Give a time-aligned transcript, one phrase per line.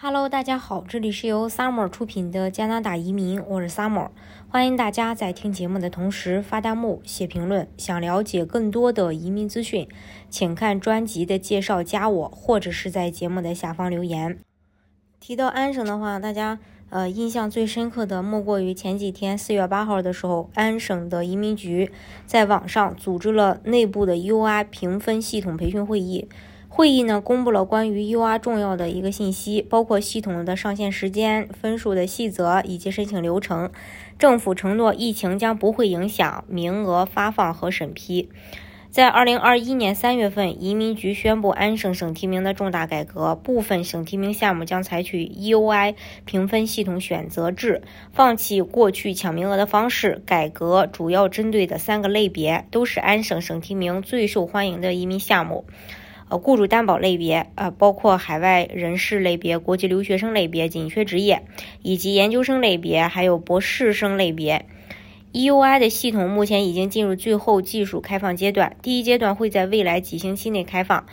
[0.00, 4.10] Hello，大家好，这里是由 Summer 出品的加拿大移民，我是 Summer，
[4.48, 7.66] 欢迎大家在听节目的同时发弹幕、写评论。
[7.76, 9.88] 想了解更多的移民资讯，
[10.30, 14.38] 请看专辑的介绍，加我，或者是在节目的下方留言。
[15.18, 21.90] 提到安省的话，大家呃印象最深刻的莫过于前几天四月八号的时候，安省的移民局
[22.24, 26.28] 在网上组织了内部的 UI 评分系统培训会议。
[26.78, 33.72] 会议呢公布了关于 UR 重要的一个信息，包括系统的上线时间、分数的细则以及申请流程。
[34.16, 38.28] 政府承诺疫情将不会影响名额发放和审批。
[38.92, 50.22] 在二零二一年三月份，移民局宣布安省省提名的重大改革，部分省提名项目将采取 EOI 评分系统选择制，放弃过去抢名额的方式。
[50.24, 55.64] 改革主要针对的三个类别，都是安省省提名最受欢迎的移民项目。
[56.30, 61.42] 呃，雇主担保类别，呃，包括海外人士类别、国际留学生类别、紧缺职业，
[61.82, 64.66] 以及研究生类别，还有博士生类别。
[65.32, 71.06] EUI 的系统目前已经进入最后技术开放阶段，第一阶段会在未来几星期内开放。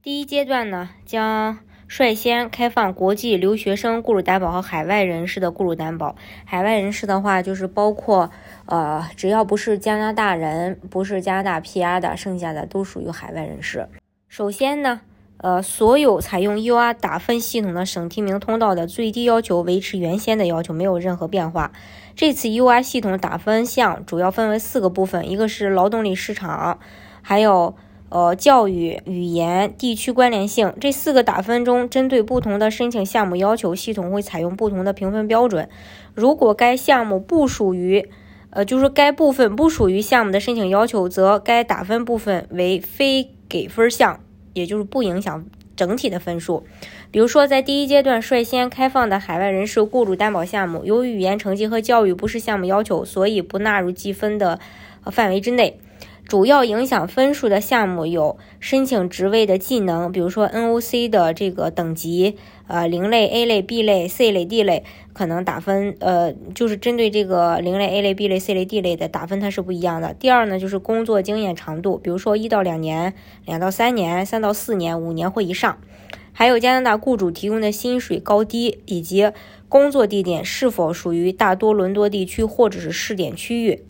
[0.00, 6.14] 第一阶段呢，将率先开放国际留学生雇主担保和海外人士的雇主担保。
[6.44, 8.30] 海外人士的话，就是包括
[8.66, 13.88] 呃，只要不是加拿大人，不是加拿大 PR 的，剩下的都属于海外人士。
[14.28, 15.00] 首先呢，
[15.38, 21.72] 呃，所有采用 UR 打分系统的省提名通道的最低要求维持原先的要求，没有任何变化。
[22.14, 26.78] 这次 UR 系统打分项主要分为四个部分，一个是劳动力市场，
[27.22, 27.74] 还有
[28.10, 30.74] 呃教育、语言、地区关联性。
[30.78, 35.70] 这四个打分中，针对不同的申请项目要求，系统会采用不同的评分标准。
[36.14, 38.10] 如果该项目不属于，
[38.50, 43.30] 呃，就是该部分不属于项目的申请要求，则该打分部分为非。
[43.48, 44.20] 给分项，
[44.52, 45.44] 也就是不影响
[45.76, 46.66] 整体的分数。
[47.10, 54.60] 比如说，在第一阶段率先开放的海外人士雇主担保项目，由于语言成绩和教育不是项目要求，所以不纳入计分的
[55.04, 55.80] 范围之内。
[56.26, 62.36] 主要影响分数的项目有申请职位的技能，比如说 NOC 的这个等级，
[62.66, 70.12] 呃，零类、A 类、B 类、C 类、D 类，可能打分，呃，就是针对这个零类、A 类、B 类、C 类、D 类的打分，它是不一样的。
[70.12, 73.14] 第二呢，就是工作经验长度，比如说一到两年、
[73.46, 75.78] 两到三年、三到四年、五年或以上，
[76.34, 79.32] 还有加拿大雇主提供的薪水高低，以及
[79.70, 83.82] 工作地点是否属于大多伦多地区或者是试点区域。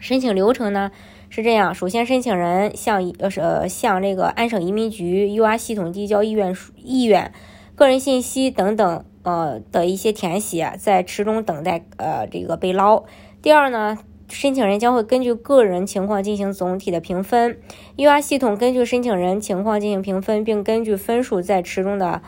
[0.00, 0.90] 申请流程呢？
[1.34, 7.32] 是这样，首先申请人向呃呃向这个安省移民局 UR 系统递交意愿意愿、
[7.74, 13.04] 个人信息等等呃的一些填写，在池中等待呃这个被捞。
[13.40, 13.96] 第二呢，
[14.28, 17.58] 申请人将会根据个人情况进行总体的评分
[17.96, 22.20] ，UR 系统根据申请人情况进行评分，并根据分数在池中的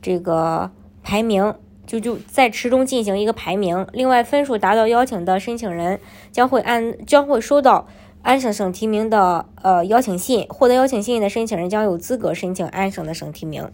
[0.00, 0.70] 这个
[1.02, 1.56] 排名，
[1.88, 3.84] 就就在池中进行一个排名。
[3.92, 5.98] 另外，分数达到邀请的申请人
[6.30, 7.88] 将会按将会收到。
[8.24, 13.70] 安省省提名的呃邀请信，获得邀请信的申请人将有资格申请安省的省提名。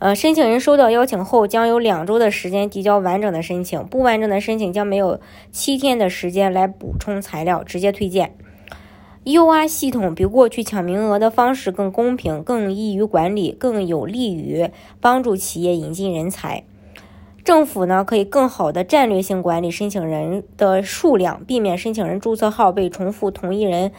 [0.00, 5.20] 呃，申请人收到邀请后，将有两周的时间递交完整的申请，不完整的申请将没有
[5.52, 8.34] 七天的时间来补充材料，直接推荐。
[9.24, 14.68] UI 系统比过去抢名额的方式更公平，更易于管理，更有利于
[15.00, 16.64] 帮助企业引进人才。
[17.44, 23.92] 政府呢可以更好的战略性管理申请人的数量，避免申请人注册号被重复同一人，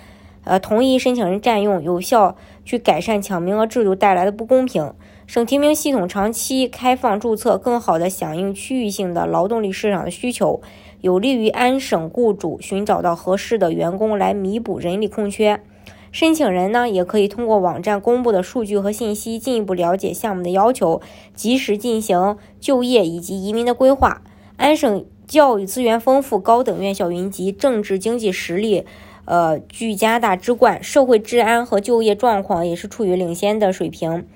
[0.44, 4.94] 呃，同一申请人占用，有效去改善抢名额制度带来的不公平。
[5.25, 10.62] 省提名系统长期开放注册，更好的响应区域性的劳动力市场的需求，
[11.00, 15.62] 有利于安省雇主寻找到合适的员工来弥补人力空缺。
[16.11, 21.01] 申请人呢，也可以通过网站公布的数据和信息，进一步了解项目的要求，
[21.33, 24.21] 及时进行就业以及移民的规划。
[24.57, 28.85] 安省教育资源丰富，高等院校云集，政治经济实力，
[29.25, 34.27] 呃，居加大之冠，社会治安和就业状况也是处于领先的水平。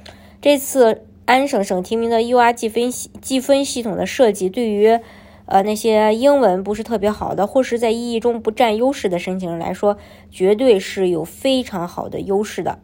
[0.41, 4.99] 这次安省省提名的 UR 计分析计分系统的设计，对于
[5.45, 9.97] 呃，那些英文不是特别好的，或是在意义中不占优势的申请人来说，
[10.31, 12.79] 绝对是有非常好的优势的。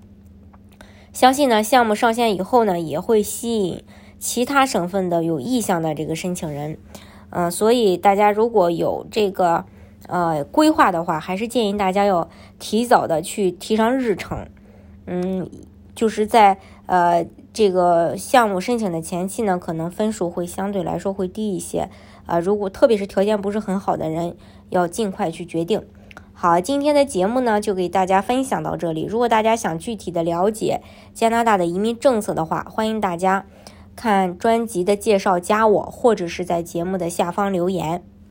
[1.11, 3.83] 相信呢，项目上线以后呢，也会吸引
[4.19, 6.77] 其他省份的有意向的这个申请人。
[7.31, 9.65] 嗯，所以大家如果有这个
[10.07, 12.29] 呃规划的话，还是建议大家要
[12.59, 14.47] 提早的去提上日程。
[15.07, 15.49] 嗯，
[15.95, 21.89] 就是在呃这个项目申请的前期呢，可能分数会相对来说会低一些。
[22.25, 24.37] 啊，如果特别是条件不是很好的人，
[24.69, 25.83] 要尽快去决定。
[26.33, 29.03] 好，今天的节目呢就给大家分享到这里。
[29.03, 30.81] 如果大家想具体的了解
[31.13, 33.45] 加拿大的移民政策的话，欢迎大家
[33.95, 38.03] 看专辑的介绍加我，或者是在节目的下方留言。